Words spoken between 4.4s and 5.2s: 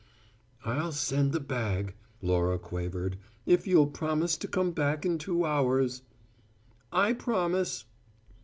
come back in